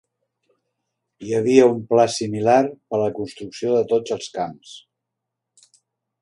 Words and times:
Hi 1.27 1.35
havia 1.39 1.67
un 1.73 1.83
pla 1.91 2.05
similar 2.13 2.57
per 2.71 2.97
a 2.99 3.03
la 3.03 3.11
construcció 3.19 3.77
de 3.77 3.85
tots 3.93 4.17
els 4.17 4.33
camps. 4.39 4.75